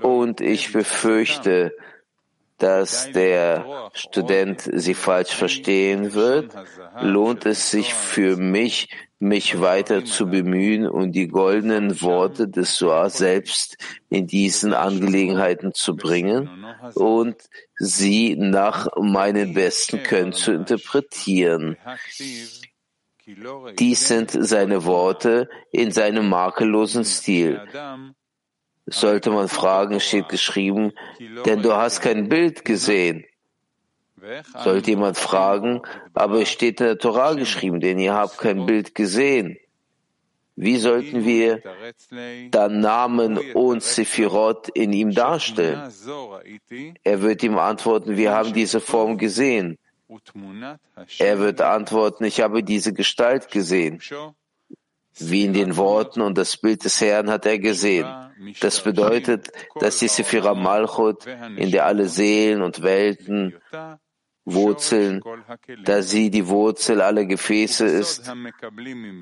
und 0.02 0.42
ich 0.42 0.74
befürchte, 0.74 1.72
dass 2.58 3.12
der 3.12 3.92
Student 3.94 4.68
sie 4.74 4.96
falsch 4.96 5.36
verstehen 5.36 6.16
wird, 6.16 6.52
lohnt 7.00 7.46
es 7.46 7.70
sich 7.70 7.94
für 7.94 8.38
mich, 8.38 8.90
mich 9.20 9.60
weiter 9.60 10.06
zu 10.06 10.28
bemühen 10.28 10.88
und 10.88 11.12
die 11.12 11.28
goldenen 11.28 12.02
Worte 12.02 12.48
des 12.48 12.78
Soa 12.78 13.10
selbst 13.10 13.78
in 14.10 14.28
diesen 14.28 14.74
Angelegenheiten 14.74 15.74
zu 15.74 15.96
bringen 15.96 16.66
und 16.96 17.36
sie 17.76 18.38
nach 18.38 18.88
meinem 18.98 19.54
besten 19.54 20.04
Können 20.04 20.32
zu 20.32 20.54
interpretieren. 20.54 21.78
Dies 23.78 24.08
sind 24.08 24.32
seine 24.32 24.86
Worte 24.86 25.50
in 25.72 25.92
seinem 25.92 26.30
makellosen 26.30 27.04
Stil. 27.04 27.62
Sollte 28.86 29.30
man 29.30 29.50
fragen, 29.50 30.00
steht 30.00 30.30
geschrieben, 30.30 30.94
denn 31.46 31.62
du 31.62 31.74
hast 31.74 32.02
kein 32.02 32.30
Bild 32.30 32.66
gesehen. 32.66 33.26
Sollte 34.64 34.92
jemand 34.92 35.18
fragen, 35.18 35.82
aber 36.14 36.42
es 36.42 36.50
steht 36.50 36.80
in 36.82 36.88
der 36.88 36.98
Torah 36.98 37.34
geschrieben, 37.34 37.80
denn 37.80 38.00
ihr 38.00 38.14
habt 38.14 38.38
kein 38.38 38.66
Bild 38.66 38.96
gesehen. 38.96 39.58
Wie 40.62 40.78
sollten 40.78 41.24
wir 41.24 41.62
dann 42.52 42.82
Namen 42.82 43.38
und 43.54 43.82
Sephirot 43.82 44.68
in 44.68 44.92
ihm 44.92 45.12
darstellen? 45.12 45.90
Er 47.04 47.22
wird 47.22 47.44
ihm 47.44 47.58
antworten, 47.58 48.18
wir 48.18 48.32
haben 48.34 48.52
diese 48.52 48.82
Form 48.82 49.18
gesehen. 49.18 49.78
Er 51.20 51.40
wird 51.40 51.62
antworten, 51.62 52.26
ich 52.26 52.42
habe 52.42 52.62
diese 52.62 52.92
Gestalt 52.92 53.50
gesehen. 53.50 54.02
Wie 55.18 55.46
in 55.46 55.54
den 55.54 55.78
Worten 55.78 56.20
und 56.22 56.38
das 56.38 56.58
Bild 56.58 56.84
des 56.84 57.00
Herrn 57.00 57.30
hat 57.30 57.46
er 57.46 57.60
gesehen. 57.60 58.08
Das 58.60 58.82
bedeutet, 58.82 59.52
dass 59.80 60.00
die 60.00 60.08
Sephira 60.10 60.54
Malchut, 60.56 61.26
in 61.56 61.72
der 61.72 61.86
alle 61.86 62.10
Seelen 62.10 62.62
und 62.62 62.82
Welten 62.82 63.56
Wurzeln, 64.46 65.22
da 65.84 66.02
sie 66.02 66.30
die 66.30 66.48
Wurzel 66.48 67.02
aller 67.02 67.26
Gefäße 67.26 67.86
ist, 67.86 68.32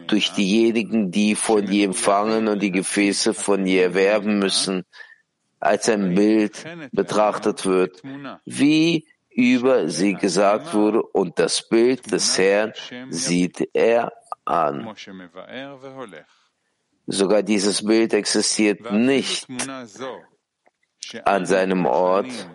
durch 0.07 0.31
diejenigen, 0.33 1.11
die 1.11 1.35
von 1.35 1.69
ihr 1.71 1.85
empfangen 1.85 2.47
und 2.47 2.61
die 2.61 2.71
Gefäße 2.71 3.33
von 3.33 3.65
ihr 3.65 3.83
erwerben 3.83 4.39
müssen, 4.39 4.83
als 5.59 5.89
ein 5.89 6.15
Bild 6.15 6.63
betrachtet 6.91 7.65
wird, 7.65 8.01
wie 8.45 9.07
über 9.29 9.89
sie 9.89 10.13
gesagt 10.13 10.73
wurde, 10.73 11.03
und 11.03 11.37
das 11.39 11.67
Bild 11.67 12.11
des 12.11 12.37
Herrn 12.37 12.73
sieht 13.09 13.69
er 13.73 14.11
an. 14.45 14.95
Sogar 17.05 17.43
dieses 17.43 17.85
Bild 17.85 18.13
existiert 18.13 18.91
nicht 18.91 19.47
an 21.23 21.45
seinem 21.45 21.85
Ort, 21.85 22.49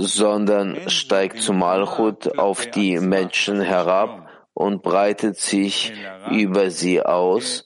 sondern 0.00 0.88
steigt 0.88 1.42
zu 1.42 1.52
Malchut 1.52 2.38
auf 2.38 2.66
die 2.66 2.98
Menschen 2.98 3.60
herab 3.60 4.28
und 4.54 4.82
breitet 4.82 5.38
sich 5.38 5.92
über 6.30 6.70
sie 6.70 7.02
aus 7.02 7.64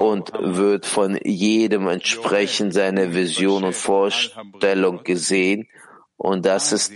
und 0.00 0.32
wird 0.34 0.86
von 0.86 1.18
jedem 1.22 1.88
entsprechend 1.88 2.74
seiner 2.74 3.14
Vision 3.14 3.64
und 3.64 3.74
Vorstellung 3.74 5.04
gesehen. 5.04 5.68
Und 6.16 6.46
das 6.46 6.72
ist 6.72 6.92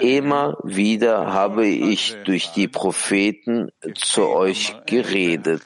immer 0.00 0.58
wieder 0.64 1.32
habe 1.32 1.66
ich 1.66 2.16
durch 2.24 2.52
die 2.52 2.68
Propheten 2.68 3.70
zu 3.94 4.26
euch 4.26 4.74
geredet. 4.86 5.62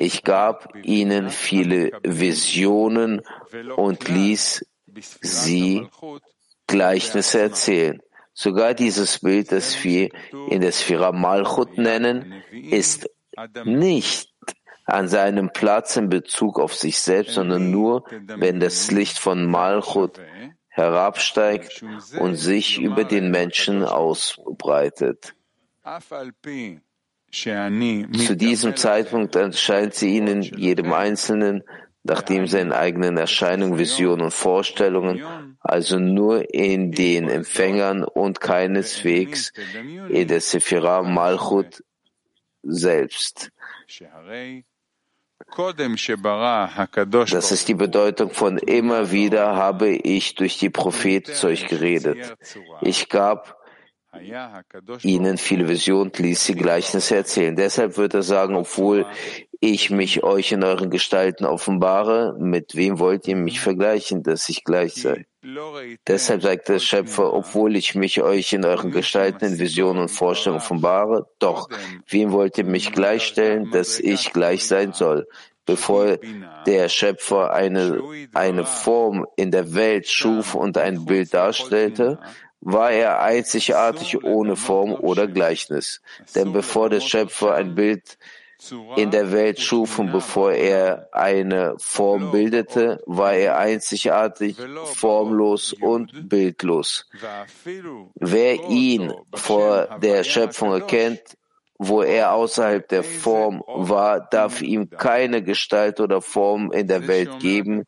Ich 0.00 0.22
gab 0.22 0.74
ihnen 0.84 1.28
viele 1.30 1.90
Visionen 2.04 3.22
und 3.76 4.08
ließ 4.08 4.64
sie 5.20 5.88
Gleichnisse 6.68 7.40
erzählen. 7.40 8.00
Sogar 8.32 8.74
dieses 8.74 9.18
Bild, 9.18 9.50
das 9.50 9.82
wir 9.82 10.10
in 10.48 10.60
der 10.60 10.70
Sphira 10.70 11.10
Malchut 11.10 11.78
nennen, 11.78 12.44
ist 12.52 13.10
nicht 13.64 14.32
an 14.84 15.08
seinem 15.08 15.50
Platz 15.50 15.96
in 15.96 16.08
Bezug 16.08 16.60
auf 16.60 16.74
sich 16.74 17.00
selbst, 17.00 17.34
sondern 17.34 17.72
nur, 17.72 18.04
wenn 18.10 18.60
das 18.60 18.92
Licht 18.92 19.18
von 19.18 19.46
Malchut 19.46 20.20
herabsteigt 20.68 21.84
und 22.20 22.36
sich 22.36 22.78
über 22.78 23.02
den 23.02 23.32
Menschen 23.32 23.82
ausbreitet. 23.82 25.34
Zu 27.30 28.36
diesem 28.36 28.76
Zeitpunkt 28.76 29.36
erscheint 29.36 29.94
sie 29.94 30.16
ihnen, 30.16 30.42
jedem 30.42 30.92
Einzelnen, 30.92 31.62
nachdem 32.02 32.46
seinen 32.46 32.72
eigenen 32.72 33.18
Erscheinungen, 33.18 33.78
Visionen 33.78 34.26
und 34.26 34.32
Vorstellungen, 34.32 35.22
also 35.60 35.98
nur 35.98 36.54
in 36.54 36.92
den 36.92 37.28
Empfängern 37.28 38.02
und 38.04 38.40
keineswegs 38.40 39.52
in 40.08 40.26
der 40.28 40.40
Sephira 40.40 41.02
Malchut 41.02 41.84
selbst. 42.62 43.50
Das 47.14 47.52
ist 47.52 47.68
die 47.68 47.74
Bedeutung 47.74 48.30
von 48.30 48.58
immer 48.58 49.10
wieder 49.10 49.56
habe 49.56 49.88
ich 49.88 50.34
durch 50.34 50.58
die 50.58 50.70
Propheten 50.70 51.32
zu 51.32 51.46
euch 51.46 51.66
geredet. 51.66 52.36
Ich 52.80 53.08
gab 53.08 53.57
ihnen 55.02 55.38
viele 55.38 55.68
Visionen, 55.68 56.12
ließ 56.16 56.44
sie 56.44 56.54
Gleichnisse 56.54 57.16
erzählen. 57.16 57.54
Deshalb 57.56 57.96
wird 57.96 58.14
er 58.14 58.22
sagen, 58.22 58.56
obwohl 58.56 59.06
ich 59.60 59.90
mich 59.90 60.22
euch 60.22 60.52
in 60.52 60.62
euren 60.62 60.90
Gestalten 60.90 61.44
offenbare, 61.44 62.36
mit 62.38 62.74
wem 62.74 62.98
wollt 62.98 63.26
ihr 63.26 63.36
mich 63.36 63.60
vergleichen, 63.60 64.22
dass 64.22 64.48
ich 64.48 64.64
gleich 64.64 64.94
sei? 64.94 65.26
Deshalb 66.06 66.42
sagt 66.42 66.68
der 66.68 66.78
Schöpfer, 66.78 67.32
obwohl 67.32 67.76
ich 67.76 67.94
mich 67.94 68.22
euch 68.22 68.52
in 68.52 68.64
euren 68.64 68.90
Gestalten, 68.90 69.44
in 69.44 69.58
Visionen 69.58 70.02
und 70.02 70.10
Vorstellungen 70.10 70.62
offenbare, 70.62 71.26
doch, 71.38 71.68
wem 72.08 72.32
wollt 72.32 72.58
ihr 72.58 72.64
mich 72.64 72.92
gleichstellen, 72.92 73.70
dass 73.70 73.98
ich 73.98 74.32
gleich 74.32 74.66
sein 74.66 74.92
soll? 74.92 75.26
Bevor 75.66 76.18
der 76.66 76.88
Schöpfer 76.88 77.52
eine, 77.52 78.00
eine 78.32 78.64
Form 78.64 79.26
in 79.36 79.50
der 79.50 79.74
Welt 79.74 80.08
schuf 80.08 80.54
und 80.54 80.78
ein 80.78 81.04
Bild 81.04 81.34
darstellte, 81.34 82.18
war 82.60 82.90
er 82.90 83.20
einzigartig 83.20 84.22
ohne 84.24 84.56
Form 84.56 84.92
oder 84.92 85.26
Gleichnis. 85.26 86.00
Denn 86.34 86.52
bevor 86.52 86.90
der 86.90 87.00
Schöpfer 87.00 87.54
ein 87.54 87.74
Bild 87.74 88.18
in 88.96 89.12
der 89.12 89.30
Welt 89.30 89.60
schuf 89.60 90.00
und 90.00 90.10
bevor 90.10 90.52
er 90.52 91.08
eine 91.12 91.76
Form 91.78 92.32
bildete, 92.32 93.00
war 93.06 93.32
er 93.32 93.56
einzigartig, 93.56 94.56
formlos 94.94 95.72
und 95.72 96.28
bildlos. 96.28 97.08
Wer 98.14 98.68
ihn 98.68 99.12
vor 99.32 99.98
der 100.02 100.24
Schöpfung 100.24 100.72
erkennt, 100.72 101.20
wo 101.78 102.02
er 102.02 102.34
außerhalb 102.34 102.88
der 102.88 103.04
Form 103.04 103.62
war, 103.66 104.20
darf 104.20 104.62
ihm 104.62 104.90
keine 104.90 105.42
Gestalt 105.42 106.00
oder 106.00 106.20
Form 106.20 106.72
in 106.72 106.88
der 106.88 107.06
Welt 107.06 107.38
geben, 107.38 107.84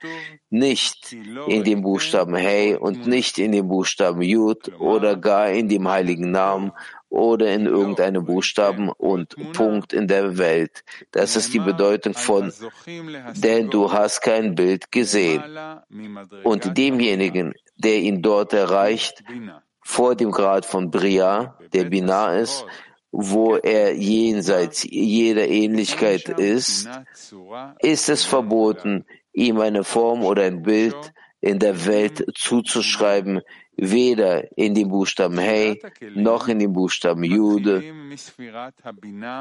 nicht 0.49 1.13
in 1.13 1.65
dem 1.65 1.83
Buchstaben 1.83 2.37
Hey 2.37 2.77
und 2.77 3.09
nicht 3.09 3.39
in 3.39 3.51
dem 3.51 3.69
Buchstaben 3.69 4.23
Yud 4.23 4.73
oder 4.79 5.17
gar 5.17 5.51
in 5.51 5.69
dem 5.69 5.89
heiligen 5.89 6.31
Namen 6.31 6.73
oder 7.09 7.53
in 7.53 7.67
irgendeinem 7.67 8.25
Buchstaben 8.25 8.89
und 8.89 9.35
Punkt 9.53 9.93
in 9.93 10.07
der 10.07 10.39
Welt. 10.39 10.85
Das 11.11 11.35
ist 11.35 11.53
die 11.53 11.59
Bedeutung 11.59 12.15
von, 12.15 12.53
denn 13.35 13.71
du 13.71 13.93
hast 13.93 14.21
kein 14.21 14.55
Bild 14.55 14.93
gesehen. 14.93 15.43
Und 16.45 16.79
demjenigen, 16.79 17.55
der 17.77 17.97
ihn 17.97 18.23
dort 18.23 18.53
erreicht, 18.53 19.25
vor 19.83 20.15
dem 20.15 20.31
Grad 20.31 20.65
von 20.65 20.93
Bria, 20.93 21.59
der 21.73 21.85
Binah 21.85 22.37
ist, 22.37 22.65
wo 23.13 23.57
er 23.57 23.95
jenseits 23.95 24.85
jeder 24.85 25.49
Ähnlichkeit 25.49 26.29
ist, 26.29 26.89
ist 27.81 28.09
es 28.09 28.25
verboten, 28.25 29.05
ihm 29.33 29.61
eine 29.61 29.85
Form 29.85 30.25
oder 30.25 30.45
ein 30.45 30.63
Bild 30.63 31.13
in 31.41 31.59
der 31.59 31.87
Welt 31.87 32.25
zuzuschreiben, 32.35 33.41
weder 33.77 34.57
in 34.57 34.75
den 34.75 34.89
Buchstaben 34.89 35.39
Hey 35.39 35.81
noch 36.15 36.49
in 36.49 36.59
den 36.59 36.73
Buchstaben 36.73 37.25
Jude 37.25 37.83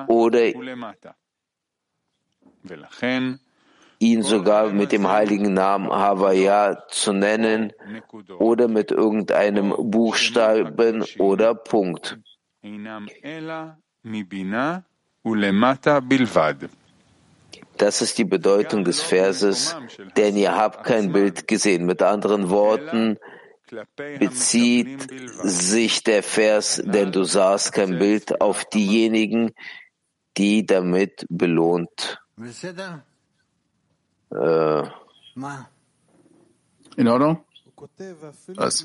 oder 0.07 0.45
ihn 3.99 4.23
sogar 4.23 4.71
mit 4.71 4.91
dem 4.93 5.07
heiligen 5.07 5.53
Namen 5.53 5.89
Havaya 5.91 6.87
zu 6.87 7.11
nennen 7.11 7.73
oder 8.39 8.67
mit 8.67 8.91
irgendeinem 8.91 9.73
Buchstaben 9.77 11.03
oder 11.17 11.53
Punkt. 11.53 12.17
Das 17.77 18.01
ist 18.01 18.17
die 18.17 18.25
Bedeutung 18.25 18.83
des 18.83 19.01
Verses, 19.01 19.75
denn 20.17 20.35
ihr 20.35 20.55
habt 20.55 20.83
kein 20.83 21.13
Bild 21.13 21.47
gesehen. 21.47 21.85
Mit 21.85 22.01
anderen 22.01 22.49
Worten 22.49 23.17
bezieht 24.19 25.07
sich 25.43 26.03
der 26.03 26.23
Vers, 26.23 26.81
denn 26.83 27.11
du 27.11 27.23
sahst 27.23 27.71
kein 27.73 27.97
Bild 27.99 28.41
auf 28.41 28.65
diejenigen, 28.65 29.51
die 30.37 30.65
damit 30.65 31.25
belohnt. 31.29 32.19
Äh, 34.31 34.83
in 36.97 37.07
Ordnung? 37.07 37.45
Was? 38.56 38.84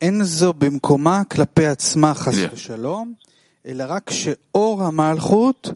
אין 0.00 0.24
זו 0.24 0.52
במקומה 0.52 1.22
כלפי 1.24 1.66
עצמה 1.66 2.14
חס 2.14 2.34
ושלום, 2.52 3.12
אלא 3.66 3.84
רק 3.88 4.10
שאור 4.10 4.82
המלכות 4.82 5.68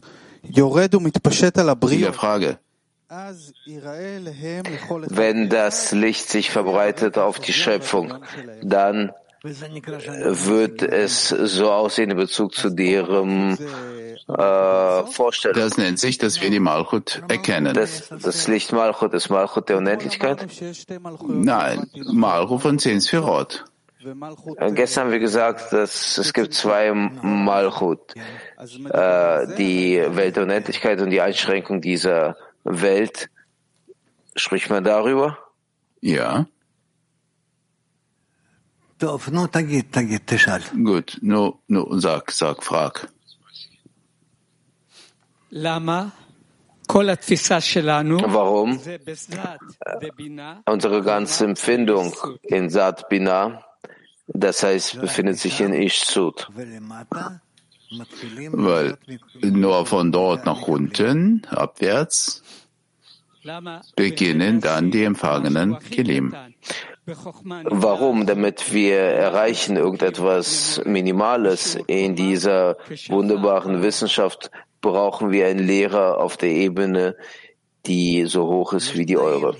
יורד 0.43 0.95
ומתפשט 0.95 1.57
על 1.57 1.69
הבריות. 1.69 2.15
Wenn 5.21 5.49
das 5.49 5.91
Licht 5.91 6.29
sich 6.29 6.51
verbreitet 6.51 7.17
auf 7.17 7.39
die 7.39 7.53
Schöpfung, 7.53 8.13
dann 8.61 9.09
wird 9.44 10.82
es 10.82 11.28
so 11.28 11.70
aussehen 11.70 12.10
in 12.10 12.16
Bezug 12.16 12.54
zu 12.54 12.70
deren 12.70 13.58
äh, 14.26 15.06
Vorstellung. 15.06 15.58
Das 15.58 15.76
nennt 15.76 15.98
sich, 15.98 16.16
dass 16.16 16.40
wir 16.40 16.48
die 16.50 16.60
Malchut 16.60 17.22
erkennen. 17.28 17.74
Das, 17.74 18.08
das 18.08 18.48
Licht 18.48 18.72
Malchut 18.72 19.12
ist 19.12 19.28
Malchut 19.28 19.68
der 19.68 19.76
Unendlichkeit? 19.76 20.46
Nein, 21.28 21.90
Malchut 21.94 22.62
von 22.62 22.78
zehn 22.78 23.02
Sphirot. 23.02 23.64
Äh, 24.56 24.72
gestern 24.72 25.04
haben 25.04 25.12
wir 25.12 25.18
gesagt, 25.18 25.72
dass 25.72 26.18
es 26.18 26.32
gibt 26.32 26.54
zwei 26.54 26.92
Malchut, 26.92 28.14
äh, 28.14 29.56
die 29.56 30.02
Welt 30.08 30.36
der 30.36 30.44
Unendlichkeit 30.44 31.00
und 31.00 31.10
die 31.10 31.20
Einschränkung 31.20 31.80
dieser 31.82 32.36
Welt. 32.64 33.28
Spricht 34.36 34.70
man 34.70 34.84
darüber? 34.84 35.38
Ja. 36.00 36.46
Gut, 40.84 41.18
nur, 41.22 41.58
nur 41.68 42.00
sag, 42.00 42.30
sag, 42.32 42.62
frag. 42.62 43.08
Warum? 48.26 48.80
Unsere 50.66 51.02
ganze 51.02 51.44
Empfindung 51.44 52.12
in 52.42 52.70
Sat 52.70 53.08
Bina, 53.08 53.64
das 54.26 54.62
heißt, 54.62 55.00
befindet 55.00 55.38
sich 55.38 55.60
in 55.60 55.72
Ishsut. 55.72 56.48
Weil 58.52 58.98
nur 59.42 59.86
von 59.86 60.12
dort 60.12 60.44
nach 60.44 60.62
unten, 60.62 61.46
abwärts, 61.50 62.42
beginnen 63.96 64.60
dann 64.60 64.90
die 64.90 65.04
empfangenen 65.04 65.78
Kelim. 65.78 66.34
Warum? 67.06 68.26
Damit 68.26 68.72
wir 68.72 68.96
erreichen 68.98 69.76
irgendetwas 69.76 70.80
Minimales 70.84 71.78
in 71.86 72.16
dieser 72.16 72.76
wunderbaren 73.08 73.82
Wissenschaft, 73.82 74.50
brauchen 74.80 75.30
wir 75.30 75.46
einen 75.46 75.66
Lehrer 75.66 76.18
auf 76.18 76.36
der 76.36 76.50
Ebene, 76.50 77.16
die 77.86 78.24
so 78.26 78.46
hoch 78.46 78.72
ist 78.72 78.96
wie 78.96 79.06
die 79.06 79.18
eure. 79.18 79.56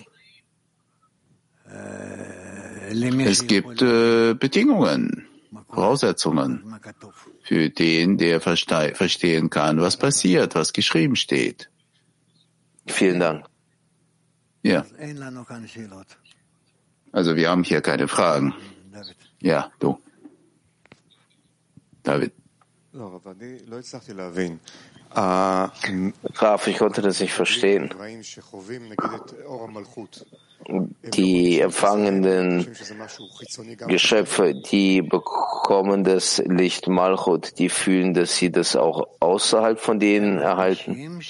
Es 3.25 3.47
gibt 3.47 3.83
äh, 3.83 4.35
Bedingungen, 4.35 5.27
Voraussetzungen 5.69 6.79
für 7.43 7.69
den, 7.69 8.17
der 8.17 8.41
verstehen 8.41 9.51
kann, 9.51 9.81
was 9.81 9.97
passiert, 9.97 10.55
was 10.55 10.73
geschrieben 10.73 11.17
steht. 11.17 11.69
Vielen 12.87 13.21
Dank. 13.21 13.47
Ja. 14.65 14.85
Also 17.13 17.37
wir 17.37 17.51
haben 17.51 17.63
hier 17.63 17.81
keine 17.81 18.09
Fragen. 18.09 18.55
Ja, 19.41 19.71
du. 19.79 20.01
David. 22.03 22.33
Graf, 26.35 26.67
ich 26.67 26.79
konnte 26.79 27.03
das 27.03 27.21
nicht 27.21 27.33
verstehen. 27.33 27.91
Die 31.13 31.61
empfangenden 31.61 32.67
Geschöpfe, 33.87 34.55
die 34.55 35.03
bekommen 35.03 36.05
das 36.05 36.39
Licht 36.47 36.89
Malchut, 36.89 37.59
die 37.59 37.69
fühlen, 37.69 38.15
dass 38.15 38.37
sie 38.37 38.51
das 38.51 38.75
auch 38.75 39.07
außerhalb 39.21 39.79
von 39.79 40.01
denen 40.01 40.39
erhalten. 40.39 41.21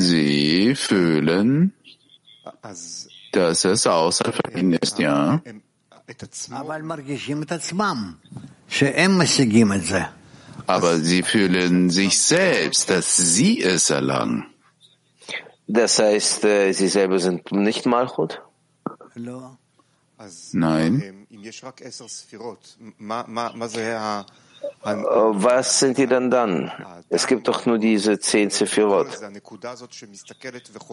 Sie 0.00 0.74
fühlen, 0.74 1.72
dass 3.32 3.64
es 3.64 3.86
außerhalb 3.86 4.34
von 4.34 4.56
ihnen 4.56 4.72
ist, 4.74 4.98
ja. 4.98 5.40
aber 10.66 10.98
sie 10.98 11.22
fühlen 11.22 11.90
sich 11.90 12.20
selbst, 12.20 12.90
dass 12.90 13.16
sie 13.16 13.62
es 13.62 13.90
erlangen. 13.90 14.46
Das 15.66 15.98
heißt, 15.98 16.44
äh, 16.44 16.72
sie 16.72 16.88
selber 16.88 17.18
sind 17.18 17.52
nicht 17.52 17.86
Malchut? 17.86 18.42
Nein. 20.52 21.26
Äh, 24.84 24.94
was 24.94 25.78
sind 25.78 25.98
die 25.98 26.06
denn 26.06 26.30
dann? 26.30 26.72
Es 27.08 27.26
gibt 27.26 27.48
doch 27.48 27.66
nur 27.66 27.78
diese 27.78 28.18
zehn 28.18 28.50
Sephirot. 28.50 29.08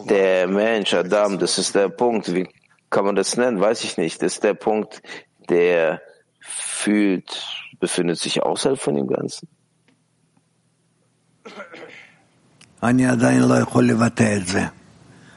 Der 0.08 0.46
Mensch, 0.46 0.94
Adam, 0.94 1.38
das 1.38 1.58
ist 1.58 1.74
der 1.74 1.88
Punkt. 1.88 2.32
Wie 2.34 2.48
kann 2.88 3.04
man 3.04 3.16
das 3.16 3.36
nennen? 3.36 3.60
Weiß 3.60 3.84
ich 3.84 3.96
nicht. 3.96 4.22
Das 4.22 4.34
ist 4.34 4.44
der 4.44 4.54
Punkt, 4.54 5.02
der 5.48 6.00
fühlt, 6.40 7.46
befindet 7.78 8.18
sich 8.18 8.42
außerhalb 8.42 8.78
von 8.78 8.94
dem 8.94 9.08
Ganzen. 9.08 9.48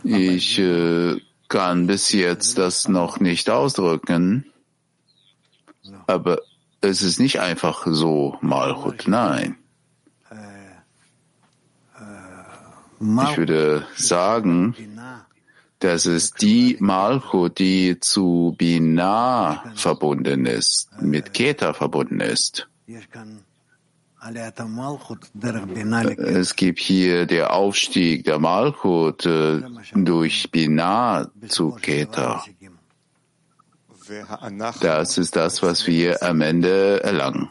Ich 0.04 0.60
äh, 0.60 1.18
kann 1.50 1.88
bis 1.88 2.12
jetzt 2.12 2.58
das 2.58 2.88
noch 2.88 3.20
nicht 3.20 3.50
ausdrücken, 3.50 4.46
aber 6.08 6.40
es 6.84 7.02
ist 7.02 7.20
nicht 7.20 7.40
einfach 7.40 7.88
so 7.88 8.38
Malchut, 8.42 9.08
nein. 9.08 9.56
Ich 13.00 13.38
würde 13.38 13.86
sagen, 13.96 14.76
dass 15.80 16.06
es 16.06 16.32
die 16.32 16.78
Malchut, 16.80 17.60
die 17.60 18.00
zu 18.00 18.56
Binah 18.58 19.64
verbunden 19.76 20.46
ist, 20.46 20.90
mit 21.02 21.34
Keta 21.34 21.74
verbunden 21.74 22.20
ist. 22.22 22.68
Es 26.18 26.56
gibt 26.56 26.80
hier 26.80 27.26
der 27.26 27.54
Aufstieg 27.54 28.24
der 28.24 28.40
Malchut 28.40 29.26
äh, 29.26 29.62
durch 29.94 30.50
Binah 30.50 31.30
zu 31.50 31.72
Keta. 31.72 32.44
Das 34.82 35.18
ist 35.18 35.36
das, 35.36 35.62
was 35.64 35.88
wir 35.88 36.24
am 36.24 36.42
Ende 36.42 37.04
erlangen. 37.04 37.50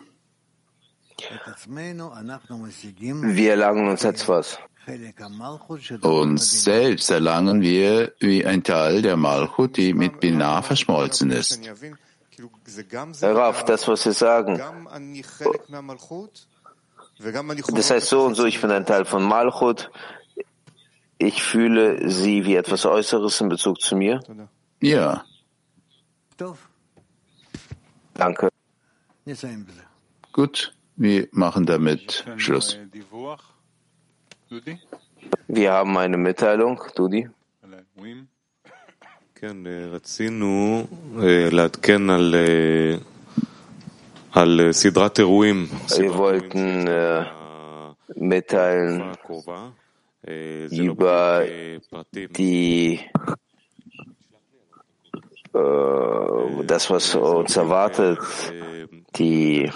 Wir 3.37 3.51
erlangen 3.51 3.89
uns 3.89 4.03
jetzt 4.03 4.29
was. 4.29 4.59
Uns 6.01 6.65
selbst 6.65 7.11
erlangen 7.11 7.61
wir 7.61 8.13
wie 8.19 8.45
ein 8.45 8.65
Teil 8.65 9.03
der 9.03 9.17
Malchut, 9.17 9.77
die 9.77 9.95
mit 9.95 10.19
Binah 10.19 10.63
verschmolzen 10.63 11.31
ist. 11.31 11.61
Herr 13.21 13.37
Raff, 13.37 13.65
das, 13.65 13.87
was 13.87 14.03
Sie 14.03 14.13
sagen, 14.13 14.61
das 17.73 17.91
heißt 17.91 18.09
so 18.09 18.25
und 18.25 18.35
so, 18.35 18.45
ich 18.47 18.61
bin 18.61 18.71
ein 18.73 18.87
Teil 18.87 19.05
von 19.05 19.23
Malchut, 19.23 19.91
ich 21.19 21.43
fühle 21.43 22.11
sie 22.11 22.45
wie 22.45 22.57
etwas 22.57 22.85
Äußeres 22.85 23.41
in 23.41 23.49
Bezug 23.49 23.81
zu 23.81 23.95
mir. 23.95 24.21
Ja. 24.81 25.25
Danke. 28.15 28.49
Gut, 30.33 30.75
wir 30.97 31.29
machen 31.33 31.67
damit 31.67 32.25
Schluss. 32.37 32.79
Wir 35.49 35.73
haben 35.73 35.97
eine 35.99 36.17
Mitteilung, 36.17 36.83
Dudi. 36.97 37.29
Wir 45.99 46.15
wollten 46.17 46.87
äh, 46.87 47.27
mitteilen 48.15 49.17
über 50.71 51.45
die 52.37 53.01
äh, 55.55 56.65
das, 56.65 56.89
was 56.91 57.15
uns 57.15 57.57
erwartet, 57.57 58.19
die 59.17 59.71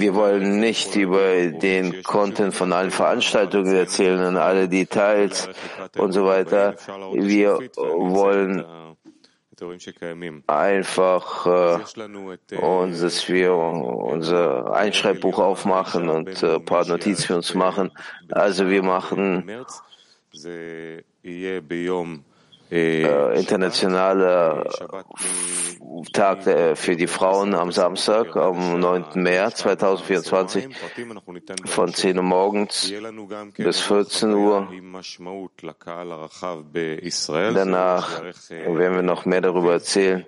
wir 0.00 0.14
wollen 0.14 0.60
nicht 0.60 0.96
über 0.96 1.46
den 1.46 2.02
Content 2.02 2.54
von 2.54 2.72
allen 2.72 2.90
Veranstaltungen 2.90 3.74
erzählen 3.74 4.26
und 4.26 4.36
alle 4.36 4.68
Details 4.68 5.48
und 5.96 6.12
so 6.12 6.26
weiter. 6.26 6.76
Wir 7.14 7.58
wollen 7.78 8.64
einfach 10.46 11.46
äh, 11.46 12.56
uns, 12.56 13.00
dass 13.00 13.28
wir 13.28 13.54
unser 13.54 14.74
Einschreibbuch 14.74 15.38
aufmachen 15.38 16.08
und 16.08 16.42
äh, 16.42 16.56
ein 16.56 16.64
paar 16.64 16.86
Notizen 16.86 17.22
für 17.22 17.36
uns 17.36 17.54
machen. 17.54 17.90
Also 18.30 18.68
wir 18.68 18.82
machen 18.82 19.48
äh, 22.70 23.38
internationaler 23.38 24.64
Tag 26.12 26.42
für 26.76 26.96
die 26.96 27.06
Frauen 27.06 27.54
am 27.54 27.72
Samstag, 27.72 28.36
am 28.36 28.80
9. 28.80 29.04
März 29.14 29.58
2024 29.58 30.68
von 31.64 31.94
10 31.94 32.16
Uhr 32.16 32.22
morgens 32.22 32.92
bis 33.56 33.80
14 33.80 34.34
Uhr. 34.34 34.68
Danach 37.54 38.22
werden 38.22 38.94
wir 38.94 39.02
noch 39.02 39.24
mehr 39.24 39.40
darüber 39.40 39.72
erzählen. 39.72 40.26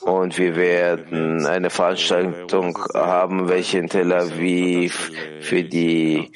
Und 0.00 0.38
wir 0.38 0.56
werden 0.56 1.46
eine 1.46 1.70
Veranstaltung 1.70 2.78
haben, 2.94 3.48
welche 3.48 3.78
in 3.78 3.88
Tel 3.88 4.12
Aviv 4.12 5.10
für 5.40 5.64
die 5.64 6.30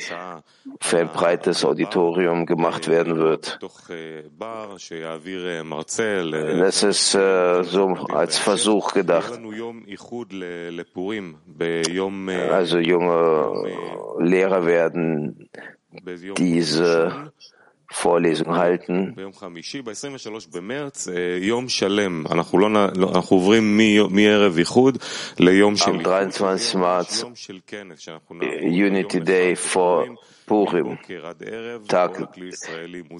für 0.80 0.98
ein 0.98 1.08
breites 1.08 1.64
Auditorium 1.64 2.46
gemacht 2.46 2.88
werden 2.88 3.16
wird. 3.16 3.58
Das 6.58 6.82
ist 6.82 7.14
äh, 7.14 7.62
so 7.62 7.86
als 8.08 8.38
Versuch 8.38 8.92
gedacht. 8.92 9.40
Also 12.50 12.78
junge 12.78 13.64
Lehrer 14.18 14.66
werden 14.66 15.48
diese 16.36 17.32
Vorlesung 17.94 18.56
halten. 18.56 19.14
Am 19.16 19.32
23. 26.02 26.74
März, 26.74 27.24
Unity 28.62 29.20
Day 29.20 29.56
vor 29.56 30.06
Purim, 30.46 30.98
Tag 31.88 32.28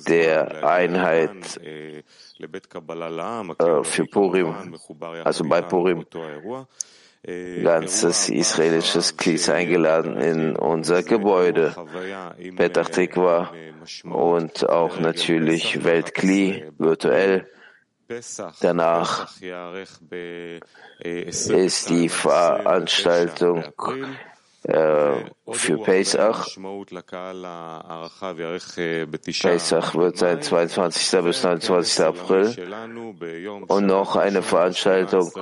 der 0.09 0.69
Einheit 0.69 1.57
äh, 1.57 2.03
für 3.85 4.05
Purim, 4.07 4.55
also 5.25 5.45
bei 5.45 5.63
Purim 5.63 6.05
ganzes 7.27 8.29
israelisches 8.29 9.17
Klis 9.17 9.49
eingeladen 9.49 10.21
in 10.21 10.57
unser 10.57 11.03
Gebäude, 11.03 11.75
Petach 12.57 12.91
Tikva 12.91 13.53
und 14.05 14.69
auch 14.69 14.99
natürlich 15.01 15.85
Weltkli 15.85 16.71
virtuell. 16.79 17.47
Danach 18.61 19.31
ist 21.01 21.89
die 21.89 22.09
Veranstaltung 22.11 23.65
äh, 24.65 25.25
für 25.53 25.79
Pesach. 25.79 26.59
Pesach 29.41 29.95
wird 29.95 30.19
sein 30.19 30.43
22. 30.43 31.23
bis 31.23 31.43
29. 31.43 32.05
April 32.05 32.55
und 33.69 33.87
noch 33.87 34.17
eine 34.17 34.43
Veranstaltung 34.43 35.33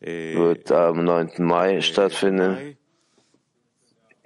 wird 0.00 0.70
am 0.70 1.04
9. 1.04 1.32
Mai 1.38 1.80
stattfinden. 1.80 2.76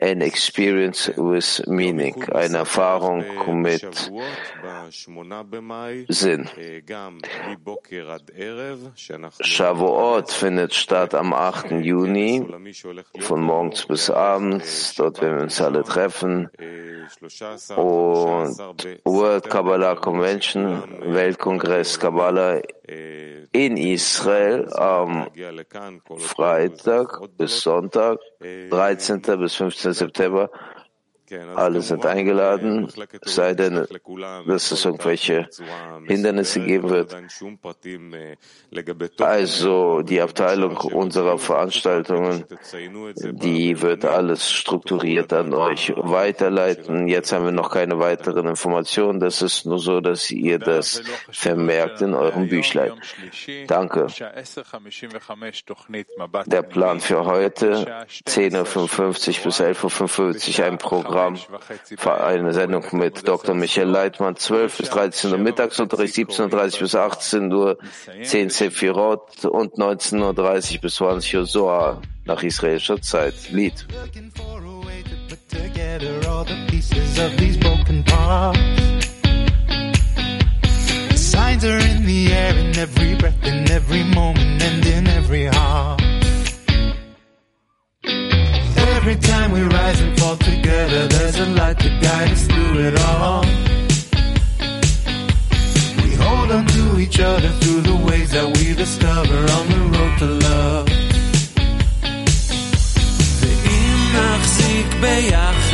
An 0.03 0.23
Experience 0.23 1.13
with 1.15 1.63
Meaning, 1.67 2.25
eine 2.33 2.59
Erfahrung 2.59 3.23
mit 3.61 3.83
Sinn. 6.09 6.49
Shavuot 9.41 10.31
findet 10.33 10.73
statt 10.73 11.15
am 11.15 11.35
8. 11.35 11.73
Juni, 11.83 12.47
von 13.19 13.43
morgens 13.43 13.85
bis 13.85 14.09
abends. 14.09 14.95
Dort 14.95 15.21
werden 15.21 15.37
wir 15.37 15.43
uns 15.43 15.61
alle 15.61 15.85
treffen. 15.85 16.49
Und 17.77 18.59
World 19.05 19.51
Kabbalah 19.51 19.97
Convention, 19.97 20.83
Weltkongress 21.13 22.01
Kabbalah 22.01 22.63
in 23.53 23.77
Israel 23.77 24.73
am 24.75 25.29
Freitag 26.19 27.21
bis 27.37 27.61
Sonntag, 27.61 28.19
13. 28.41 29.21
bis 29.39 29.55
15. 29.55 29.93
September. 29.93 30.51
Alle 31.55 31.81
sind 31.83 32.05
eingeladen, 32.07 32.89
sei 33.23 33.55
denn, 33.55 33.87
dass 34.47 34.71
es 34.73 34.85
irgendwelche 34.85 35.49
Hindernisse 36.07 36.61
geben 36.61 36.91
wird. 36.91 37.17
Also 39.21 40.03
die 40.03 40.21
Abteilung 40.21 40.77
unserer 40.79 41.39
Veranstaltungen, 41.39 42.45
die 43.33 43.81
wird 43.81 44.05
alles 44.05 44.51
strukturiert 44.51 45.33
an 45.33 45.55
euch 45.55 45.93
weiterleiten. 45.97 47.07
Jetzt 47.07 47.33
haben 47.33 47.45
wir 47.45 47.53
noch 47.53 47.71
keine 47.71 47.99
weiteren 47.99 48.47
Informationen. 48.47 49.21
Das 49.21 49.43
ist 49.43 49.67
nur 49.67 49.79
so, 49.79 50.01
dass 50.01 50.31
ihr 50.31 50.59
das 50.59 51.03
vermerkt 51.31 52.01
in 52.01 52.15
eurem 52.15 52.49
Büchlein. 52.49 52.93
Danke. 53.67 54.07
Der 56.47 56.63
Plan 56.63 57.01
für 57.01 57.25
heute, 57.25 58.07
10.55 58.27 59.39
Uhr 59.39 59.45
bis 59.45 59.61
11.55 59.61 60.59
Uhr, 60.59 60.67
ein 60.67 60.79
Programm 60.79 61.20
für 61.97 62.25
eine 62.25 62.53
Sendung 62.53 62.85
mit 62.93 63.27
Dr. 63.27 63.55
Michael 63.55 63.89
Leitmann, 63.89 64.37
12 64.37 64.79
bis 64.79 64.91
13 64.91 65.33
Uhr 65.33 65.39
Mittagsunterricht, 65.39 66.15
17.30 66.15 66.75
Uhr 66.75 66.81
bis 66.81 66.95
18 66.95 67.53
Uhr, 67.53 67.79
10 68.23 68.51
Sephirot 68.51 69.45
und 69.45 69.75
19.30 69.75 70.75
Uhr 70.75 70.81
bis 70.81 70.95
20 70.97 71.37
Uhr 71.37 71.47
Soa 71.47 72.03
nach 72.25 72.43
israelischer 72.43 73.01
Zeit. 73.01 73.35
Lied. 73.51 73.87
Signs 81.31 81.65
are 81.65 81.79
in 81.79 82.07
the 82.07 82.33
air 82.33 82.57
in 82.57 82.77
every 82.77 83.15
breath, 83.15 83.47
in 83.47 83.71
every 83.71 84.03
moment, 84.05 84.63
and 84.63 84.85
in 84.85 85.07
every 85.07 85.47
heart. 85.47 86.01
Every 89.00 89.16
time 89.16 89.52
we 89.52 89.62
rise 89.62 90.02
and 90.02 90.20
fall 90.20 90.38
together, 90.38 91.08
there's 91.08 91.38
a 91.40 91.46
light 91.46 91.80
to 91.80 91.90
guide 92.02 92.32
us 92.32 92.48
through 92.48 92.80
it 92.88 93.00
all. 93.00 93.44
We 96.04 96.12
hold 96.16 96.52
on 96.52 96.66
to 96.66 97.00
each 97.00 97.20
other 97.20 97.50
through 97.60 97.82
the 97.82 97.96
ways 98.08 98.32
that 98.32 98.48
we 98.58 98.74
discover 98.74 99.38
on 99.58 99.66
the 99.74 99.82
road 99.94 100.14
to 100.20 100.28
love. 100.48 100.88
ואם 103.42 104.00
נחזיק 104.14 104.88
ביחד 105.02 105.69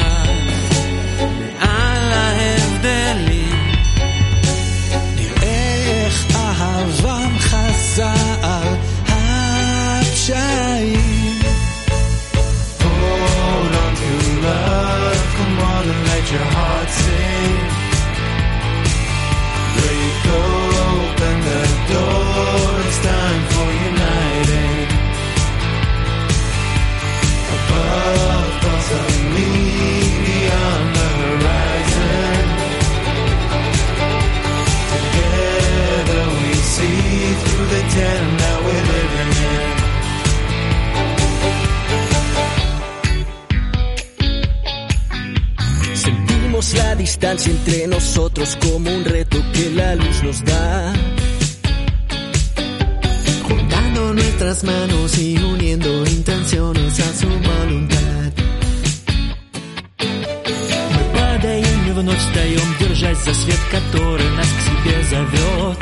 за 63.26 63.34
свет, 63.34 63.58
который 63.72 64.30
нас 64.36 64.46
к 64.46 64.60
себе 64.60 65.02
зовет. 65.02 65.78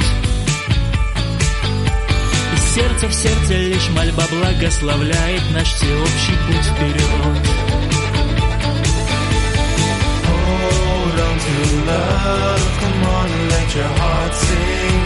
И 2.55 2.57
сердце 2.75 3.07
в 3.09 3.13
сердце 3.13 3.55
лишь 3.55 3.89
мольба 3.91 4.25
благословляет 4.31 5.43
наш 5.53 5.69
всеобщий 5.75 6.37
путь 6.47 6.65
вперед. 6.65 7.39
Hold 10.27 11.19
on 11.21 11.37
to 11.45 11.55
love, 11.87 12.65
come 12.81 13.03
on 13.19 13.27
and 13.27 13.51
let 13.51 13.75
your 13.75 13.91
heart 13.99 14.35
sing. 14.35 15.03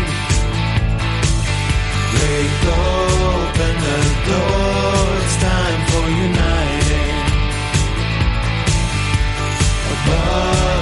Break 2.12 2.52
open 2.68 3.74
the 3.86 4.00
door, 4.28 5.06
it's 5.24 5.36
time 5.42 5.82
for 5.90 6.04
uniting. 6.08 7.16
Above 9.92 10.77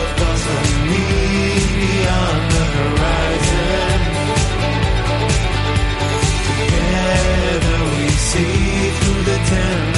see 8.36 8.90
through 8.90 9.22
the 9.22 9.36
town. 9.50 9.95